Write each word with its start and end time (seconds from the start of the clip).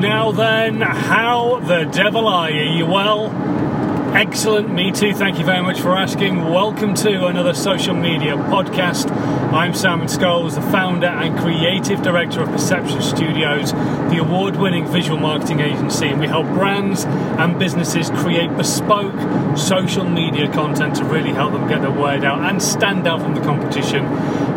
Now 0.00 0.32
then, 0.32 0.80
how 0.80 1.60
the 1.60 1.84
devil 1.84 2.26
are 2.26 2.50
you? 2.50 2.86
Well? 2.86 3.28
Excellent, 4.12 4.68
me 4.68 4.90
too. 4.90 5.14
Thank 5.14 5.38
you 5.38 5.44
very 5.44 5.62
much 5.62 5.80
for 5.80 5.96
asking. 5.96 6.42
Welcome 6.42 6.94
to 6.94 7.26
another 7.26 7.54
social 7.54 7.94
media 7.94 8.34
podcast. 8.34 9.08
I'm 9.52 9.72
Simon 9.72 10.08
Scholes, 10.08 10.56
the 10.56 10.62
founder 10.62 11.06
and 11.06 11.38
creative 11.38 12.02
director 12.02 12.42
of 12.42 12.48
Perception 12.48 13.00
Studios, 13.02 13.70
the 13.72 14.18
award 14.20 14.56
winning 14.56 14.84
visual 14.88 15.16
marketing 15.16 15.60
agency, 15.60 16.08
and 16.08 16.18
we 16.18 16.26
help 16.26 16.46
brands 16.48 17.04
and 17.04 17.56
businesses 17.56 18.10
create 18.10 18.54
bespoke 18.56 19.14
social 19.56 20.04
media 20.04 20.52
content 20.52 20.96
to 20.96 21.04
really 21.04 21.32
help 21.32 21.52
them 21.52 21.68
get 21.68 21.80
their 21.80 21.92
word 21.92 22.24
out 22.24 22.40
and 22.50 22.60
stand 22.60 23.06
out 23.06 23.22
from 23.22 23.36
the 23.36 23.40
competition. 23.42 24.04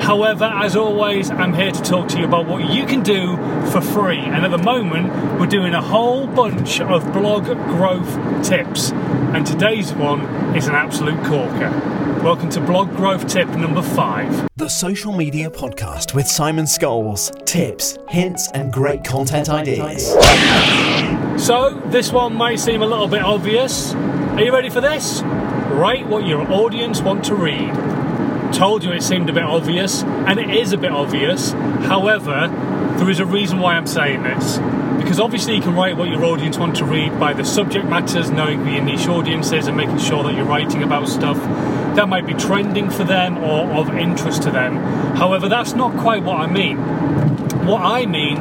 However, 0.02 0.46
as 0.46 0.76
always, 0.76 1.30
I'm 1.30 1.54
here 1.54 1.72
to 1.72 1.82
talk 1.82 2.10
to 2.10 2.20
you 2.20 2.26
about 2.26 2.48
what 2.48 2.70
you 2.72 2.88
can 2.88 3.04
do 3.04 3.38
for 3.68 3.82
free. 3.82 4.18
And 4.18 4.44
at 4.46 4.52
the 4.52 4.58
moment, 4.58 5.40
we're 5.40 5.46
doing 5.46 5.76
a 5.76 5.82
whole 5.82 6.26
bunch 6.26 6.82
of 6.82 7.14
blog 7.14 7.46
growth 7.46 8.44
tips. 8.44 8.92
And 9.34 9.48
today's 9.48 9.92
one 9.94 10.22
is 10.56 10.68
an 10.68 10.76
absolute 10.76 11.18
corker. 11.26 11.72
Welcome 12.24 12.52
to 12.52 12.62
blog 12.62 12.96
growth 12.96 13.28
tip 13.28 13.48
number 13.50 13.82
five. 13.82 14.48
The 14.58 14.70
Social 14.70 15.12
Media 15.12 15.50
Podcast 15.50 16.14
with 16.14 16.28
Simon 16.28 16.66
Scholes. 16.66 17.44
Tips, 17.44 17.98
hints, 18.10 18.52
and 18.52 18.72
great 18.72 19.04
content 19.04 19.50
ideas. 19.50 20.10
So, 21.44 21.82
this 21.88 22.12
one 22.12 22.38
may 22.38 22.58
seem 22.58 22.84
a 22.84 22.86
little 22.86 23.08
bit 23.08 23.24
obvious. 23.24 23.96
Are 23.96 24.44
you 24.44 24.54
ready 24.54 24.70
for 24.70 24.82
this? 24.82 25.24
Write 25.24 26.06
what 26.06 26.28
your 26.28 26.48
audience 26.52 27.02
want 27.02 27.26
to 27.26 27.34
read. 27.36 27.74
Told 28.54 28.84
you 28.84 28.92
it 28.92 29.02
seemed 29.02 29.32
a 29.32 29.34
bit 29.34 29.42
obvious, 29.42 30.04
and 30.04 30.40
it 30.40 30.52
is 30.52 30.74
a 30.74 30.78
bit 30.78 30.92
obvious. 30.92 31.54
However, 31.88 32.50
there 33.00 33.10
is 33.10 33.20
a 33.20 33.26
reason 33.26 33.60
why 33.60 33.74
I'm 33.74 33.88
saying 33.88 34.22
this. 34.22 34.60
Because 35.14 35.26
obviously, 35.26 35.56
you 35.56 35.62
can 35.62 35.76
write 35.76 35.96
what 35.96 36.10
your 36.10 36.26
audience 36.26 36.58
want 36.58 36.76
to 36.78 36.86
read 36.86 37.20
by 37.20 37.34
the 37.34 37.46
subject 37.46 37.86
matters, 37.86 38.32
knowing 38.32 38.68
your 38.68 38.84
niche 38.84 39.08
audience 39.08 39.52
is, 39.52 39.68
and 39.68 39.78
making 39.78 40.00
sure 40.00 40.24
that 40.24 40.34
you're 40.34 40.44
writing 40.44 40.82
about 40.82 41.08
stuff 41.08 41.38
that 41.96 42.10
might 42.10 42.26
be 42.26 42.34
trending 42.34 42.90
for 42.90 43.04
them 43.04 43.38
or 43.38 43.72
of 43.74 43.94
interest 43.96 44.42
to 44.42 44.50
them. 44.50 44.78
However, 45.16 45.48
that's 45.48 45.74
not 45.74 45.96
quite 46.00 46.24
what 46.24 46.40
I 46.40 46.48
mean. 46.48 46.78
What 47.68 47.84
I 47.84 48.08
mean 48.08 48.38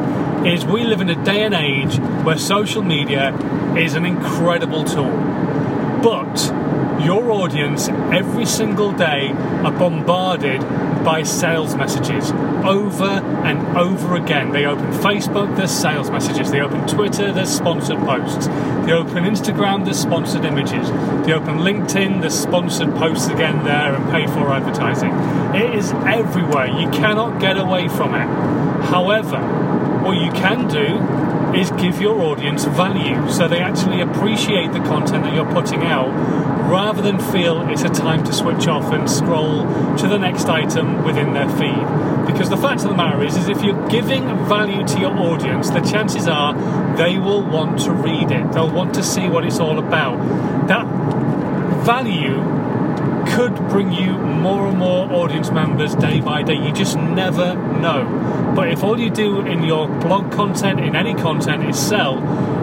is, 0.47 0.65
we 0.65 0.85
live 0.85 1.03
in 1.03 1.11
a 1.11 1.25
day 1.27 1.43
and 1.43 1.53
age 1.53 1.99
where 2.25 2.39
social 2.39 2.81
media 2.81 3.37
is 3.77 3.93
an 3.93 4.07
incredible 4.07 4.85
tool. 4.85 5.13
But 6.03 6.52
your 7.05 7.31
audience 7.31 7.89
every 7.89 8.47
single 8.47 8.93
day 8.93 9.31
are 9.65 9.73
bombarded 9.73 10.61
by 11.05 11.23
sales 11.23 11.75
messages 11.75 12.31
over 12.65 13.05
and 13.05 13.77
over 13.77 14.15
again. 14.17 14.53
They 14.53 14.67
open 14.67 14.93
Facebook, 14.93 15.57
there's 15.57 15.71
sales 15.71 16.11
messages. 16.11 16.51
They 16.51 16.61
open 16.61 16.87
Twitter, 16.87 17.33
there's 17.33 17.51
sponsored 17.51 17.99
posts. 17.99 18.47
They 18.47 18.93
open 18.93 19.25
Instagram, 19.25 19.85
there's 19.85 19.99
sponsored 20.01 20.45
images. 20.45 20.89
They 21.27 21.33
open 21.33 21.59
LinkedIn, 21.59 22.21
there's 22.21 22.39
sponsored 22.39 22.95
posts 22.95 23.29
again 23.29 23.65
there 23.65 23.95
and 23.95 24.11
paid 24.11 24.31
for 24.31 24.51
advertising. 24.53 25.13
It 25.55 25.75
is 25.75 25.93
everywhere. 26.07 26.67
You 26.67 26.89
cannot 26.91 27.41
get 27.41 27.59
away 27.59 27.89
from 27.89 28.15
it. 28.15 28.27
However, 28.87 29.39
what 30.05 30.17
you 30.19 30.31
can 30.33 30.69
do 30.69 31.32
is 31.55 31.71
give 31.73 32.01
your 32.01 32.21
audience 32.23 32.65
value 32.65 33.31
so 33.31 33.47
they 33.47 33.61
actually 33.61 34.01
appreciate 34.01 34.73
the 34.73 34.81
content 34.81 35.25
that 35.25 35.35
you're 35.35 35.53
putting 35.53 35.83
out 35.83 36.11
rather 36.71 37.03
than 37.03 37.19
feel 37.19 37.69
it's 37.69 37.83
a 37.83 37.91
time 37.91 38.25
to 38.25 38.33
switch 38.33 38.67
off 38.67 38.93
and 38.93 39.11
scroll 39.11 39.67
to 39.97 40.09
the 40.09 40.19
next 40.19 40.47
item 40.47 41.05
within 41.05 41.35
their 41.35 41.49
feed. 41.51 42.27
Because 42.27 42.49
the 42.49 42.57
fact 42.57 42.83
of 42.83 42.89
the 42.89 42.97
matter 42.97 43.23
is, 43.23 43.37
is 43.37 43.49
if 43.49 43.63
you're 43.63 43.89
giving 43.89 44.25
value 44.47 44.87
to 44.87 44.99
your 44.99 45.13
audience, 45.13 45.69
the 45.69 45.81
chances 45.81 46.27
are 46.27 46.55
they 46.97 47.19
will 47.19 47.43
want 47.43 47.81
to 47.81 47.93
read 47.93 48.31
it. 48.31 48.53
They'll 48.53 48.73
want 48.73 48.95
to 48.95 49.03
see 49.03 49.29
what 49.29 49.45
it's 49.45 49.61
all 49.61 49.79
about. 49.79 50.17
That 50.69 50.87
value 51.85 52.37
could 53.27 53.55
bring 53.69 53.93
you 53.93 54.13
more 54.19 54.69
and 54.69 54.79
more 54.79 55.11
audience 55.13 55.51
members 55.51 55.95
day 55.95 56.21
by 56.21 56.43
day. 56.43 56.55
You 56.55 56.73
just 56.73 56.97
never 56.97 57.55
know. 57.55 58.53
But 58.55 58.69
if 58.69 58.83
all 58.85 58.99
you 58.99 59.11
do 59.11 59.41
in 59.41 59.63
your 59.63 59.89
blog 59.89 60.33
content, 60.33 60.81
in 60.81 60.95
any 60.95 61.15
content, 61.15 61.65
is 61.65 61.79
sell, 61.79 62.21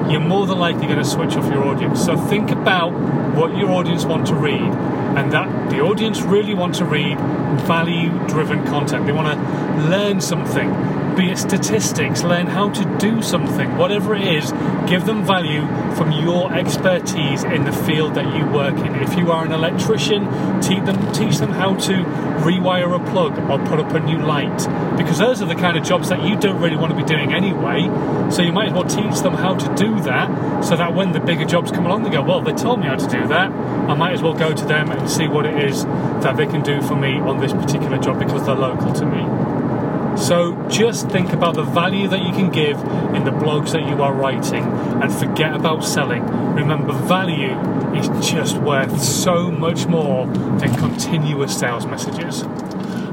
you're 0.09 0.19
more 0.19 0.47
than 0.47 0.59
likely 0.59 0.87
going 0.87 0.97
to 0.97 1.05
switch 1.05 1.35
off 1.35 1.51
your 1.51 1.63
audience. 1.63 2.03
So 2.03 2.17
think 2.17 2.51
about 2.51 2.91
what 3.35 3.55
your 3.57 3.71
audience 3.71 4.05
want 4.05 4.27
to 4.27 4.35
read, 4.35 4.61
and 4.61 5.31
that 5.31 5.69
the 5.69 5.81
audience 5.81 6.21
really 6.21 6.53
want 6.53 6.75
to 6.75 6.85
read 6.85 7.17
value-driven 7.61 8.65
content. 8.67 9.05
They 9.05 9.11
want 9.11 9.37
to 9.37 9.89
learn 9.89 10.21
something 10.21 10.99
be 11.19 11.31
it 11.31 11.37
statistics, 11.37 12.23
learn 12.23 12.47
how 12.47 12.69
to 12.69 12.97
do 12.97 13.21
something, 13.21 13.77
whatever 13.77 14.15
it 14.15 14.25
is, 14.25 14.53
give 14.87 15.05
them 15.05 15.25
value 15.25 15.67
from 15.95 16.13
your 16.13 16.53
expertise 16.53 17.43
in 17.43 17.65
the 17.65 17.73
field 17.73 18.15
that 18.15 18.33
you 18.37 18.45
work 18.45 18.77
in. 18.77 18.95
If 18.95 19.17
you 19.17 19.29
are 19.31 19.43
an 19.43 19.51
electrician, 19.51 20.23
teach 20.61 20.85
them 20.85 21.11
teach 21.11 21.37
them 21.39 21.51
how 21.51 21.75
to 21.75 21.93
rewire 22.39 22.95
a 22.95 23.11
plug 23.11 23.37
or 23.49 23.59
put 23.67 23.81
up 23.81 23.91
a 23.93 23.99
new 23.99 24.19
light. 24.19 24.57
Because 24.97 25.17
those 25.17 25.41
are 25.41 25.45
the 25.45 25.55
kind 25.55 25.77
of 25.77 25.83
jobs 25.83 26.07
that 26.07 26.23
you 26.23 26.39
don't 26.39 26.61
really 26.61 26.77
want 26.77 26.91
to 26.91 26.97
be 26.97 27.03
doing 27.03 27.33
anyway. 27.33 27.81
So 28.31 28.41
you 28.41 28.53
might 28.53 28.69
as 28.69 28.73
well 28.73 28.85
teach 28.85 29.21
them 29.21 29.33
how 29.33 29.55
to 29.55 29.75
that 30.01 30.63
so 30.63 30.75
that 30.75 30.93
when 30.93 31.11
the 31.11 31.19
bigger 31.19 31.45
jobs 31.45 31.71
come 31.71 31.85
along 31.85 32.03
they 32.03 32.09
go, 32.09 32.21
Well, 32.21 32.41
they 32.41 32.53
told 32.53 32.79
me 32.79 32.87
how 32.87 32.95
to 32.95 33.07
do 33.07 33.27
that. 33.27 33.51
I 33.51 33.93
might 33.95 34.13
as 34.13 34.21
well 34.21 34.33
go 34.33 34.53
to 34.53 34.65
them 34.65 34.91
and 34.91 35.09
see 35.09 35.27
what 35.27 35.45
it 35.45 35.63
is 35.63 35.85
that 35.85 36.37
they 36.37 36.45
can 36.45 36.61
do 36.61 36.81
for 36.81 36.95
me 36.95 37.19
on 37.19 37.39
this 37.39 37.53
particular 37.53 37.97
job 37.97 38.19
because 38.19 38.45
they're 38.45 38.55
local 38.55 38.93
to 38.93 39.05
me. 39.05 39.49
So 40.17 40.67
just 40.69 41.09
think 41.09 41.31
about 41.31 41.55
the 41.55 41.63
value 41.63 42.07
that 42.09 42.21
you 42.21 42.31
can 42.31 42.49
give 42.49 42.77
in 43.15 43.23
the 43.23 43.31
blogs 43.31 43.71
that 43.71 43.87
you 43.87 44.03
are 44.03 44.13
writing 44.13 44.63
and 44.63 45.13
forget 45.13 45.55
about 45.55 45.85
selling. 45.85 46.25
Remember, 46.55 46.93
value 46.93 47.55
is 47.95 48.29
just 48.29 48.57
worth 48.57 49.01
so 49.01 49.49
much 49.49 49.87
more 49.87 50.27
than 50.27 50.75
continuous 50.75 51.57
sales 51.57 51.85
messages. 51.85 52.43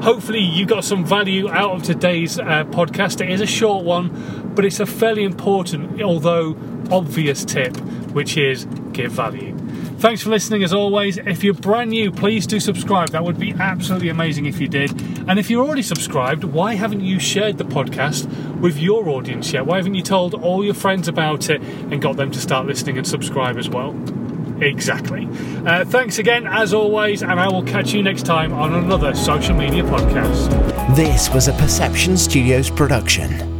Hopefully, 0.06 0.39
you 0.39 0.67
got 0.67 0.84
some 0.84 1.05
value 1.05 1.50
out 1.50 1.72
of 1.72 1.83
today's 1.83 2.39
uh, 2.39 2.62
podcast. 2.67 3.21
It 3.21 3.28
is 3.28 3.41
a 3.41 3.47
short 3.47 3.84
one, 3.84 4.53
but 4.55 4.65
it's 4.65 4.78
a 4.78 4.87
fairly 4.87 5.25
important, 5.25 6.00
although 6.00 6.56
obvious 6.93 7.44
tip, 7.44 7.77
which 8.12 8.37
is 8.37 8.66
give 8.93 9.11
value. 9.11 9.53
Thanks 9.99 10.22
for 10.22 10.31
listening 10.31 10.62
as 10.62 10.72
always. 10.72 11.19
If 11.19 11.43
you're 11.43 11.55
brand 11.55 11.91
new, 11.91 12.12
please 12.12 12.47
do 12.47 12.61
subscribe. 12.61 13.09
That 13.09 13.25
would 13.25 13.41
be 13.41 13.53
absolutely 13.55 14.09
amazing 14.09 14.47
if 14.47 14.61
you 14.61 14.69
did. 14.69 14.93
And 15.28 15.41
if 15.41 15.50
you're 15.50 15.66
already 15.66 15.83
subscribed, 15.83 16.45
why 16.45 16.75
haven't 16.75 17.00
you 17.00 17.19
shared 17.19 17.59
the 17.59 17.65
podcast 17.65 18.61
with 18.61 18.78
your 18.78 19.09
audience 19.09 19.53
yet? 19.53 19.66
Why 19.66 19.78
haven't 19.78 19.97
you 19.97 20.05
told 20.05 20.34
all 20.34 20.65
your 20.65 20.75
friends 20.75 21.09
about 21.09 21.50
it 21.50 21.61
and 21.61 22.00
got 22.00 22.16
them 22.16 22.31
to 22.31 22.39
start 22.39 22.65
listening 22.65 22.97
and 22.97 23.05
subscribe 23.09 23.56
as 23.56 23.69
well? 23.69 23.91
Exactly. 24.61 25.28
Uh, 25.67 25.84
thanks 25.84 26.19
again, 26.19 26.47
as 26.47 26.72
always, 26.72 27.22
and 27.22 27.39
I 27.39 27.49
will 27.49 27.62
catch 27.62 27.93
you 27.93 28.03
next 28.03 28.25
time 28.25 28.53
on 28.53 28.72
another 28.75 29.15
social 29.15 29.55
media 29.55 29.83
podcast. 29.83 30.97
This 30.97 31.31
was 31.31 31.49
a 31.49 31.53
Perception 31.55 32.17
Studios 32.17 32.71
production. 32.71 33.56